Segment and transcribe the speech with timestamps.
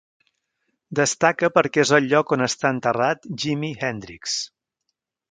[0.99, 4.39] Destaca perquè és el lloc on està enterrat Jimi Hendrix.